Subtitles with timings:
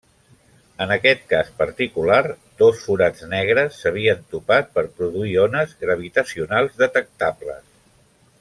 [0.85, 2.17] En aquest cas particular,
[2.63, 7.63] dos forats negres s'havien topat per produir ones gravitacionals detectables.